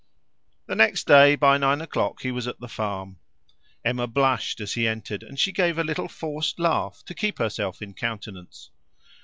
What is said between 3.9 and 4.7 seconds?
blushed